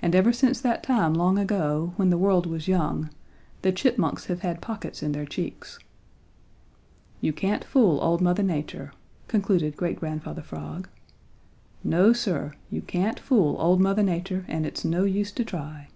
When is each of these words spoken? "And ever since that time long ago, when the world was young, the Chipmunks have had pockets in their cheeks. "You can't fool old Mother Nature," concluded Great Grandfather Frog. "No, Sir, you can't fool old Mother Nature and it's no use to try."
"And 0.00 0.14
ever 0.14 0.32
since 0.32 0.60
that 0.60 0.84
time 0.84 1.12
long 1.12 1.36
ago, 1.36 1.92
when 1.96 2.10
the 2.10 2.16
world 2.16 2.46
was 2.46 2.68
young, 2.68 3.10
the 3.62 3.72
Chipmunks 3.72 4.26
have 4.26 4.42
had 4.42 4.60
pockets 4.62 5.02
in 5.02 5.10
their 5.10 5.26
cheeks. 5.26 5.80
"You 7.20 7.32
can't 7.32 7.64
fool 7.64 7.98
old 8.00 8.20
Mother 8.20 8.44
Nature," 8.44 8.92
concluded 9.26 9.76
Great 9.76 9.98
Grandfather 9.98 10.42
Frog. 10.42 10.88
"No, 11.82 12.12
Sir, 12.12 12.54
you 12.70 12.82
can't 12.82 13.18
fool 13.18 13.56
old 13.58 13.80
Mother 13.80 14.04
Nature 14.04 14.44
and 14.46 14.64
it's 14.64 14.84
no 14.84 15.02
use 15.02 15.32
to 15.32 15.44
try." 15.44 15.88